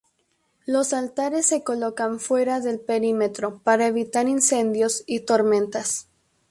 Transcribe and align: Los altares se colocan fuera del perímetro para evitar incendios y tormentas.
Los 0.65 0.93
altares 0.93 1.45
se 1.45 1.63
colocan 1.63 2.19
fuera 2.19 2.59
del 2.59 2.79
perímetro 2.79 3.59
para 3.61 3.85
evitar 3.85 4.27
incendios 4.27 5.03
y 5.05 5.19
tormentas. 5.19 6.07